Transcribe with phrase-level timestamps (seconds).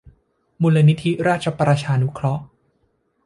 [0.61, 2.43] มูลนิธิราชประชานุเคราะห์